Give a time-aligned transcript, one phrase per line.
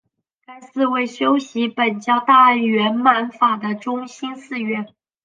[0.47, 4.87] 该寺为修习苯教大圆满法的中心寺院。